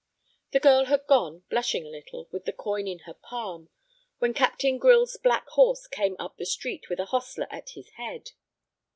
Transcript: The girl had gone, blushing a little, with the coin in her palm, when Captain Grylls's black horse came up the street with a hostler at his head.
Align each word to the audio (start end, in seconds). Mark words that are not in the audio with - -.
The 0.51 0.59
girl 0.59 0.85
had 0.85 1.05
gone, 1.05 1.43
blushing 1.51 1.85
a 1.85 1.89
little, 1.91 2.27
with 2.31 2.45
the 2.45 2.51
coin 2.51 2.87
in 2.87 3.01
her 3.05 3.13
palm, 3.13 3.69
when 4.17 4.33
Captain 4.33 4.79
Grylls's 4.79 5.21
black 5.21 5.47
horse 5.49 5.85
came 5.85 6.15
up 6.17 6.37
the 6.37 6.45
street 6.47 6.89
with 6.89 6.99
a 6.99 7.05
hostler 7.05 7.45
at 7.51 7.69
his 7.75 7.91
head. 7.97 8.31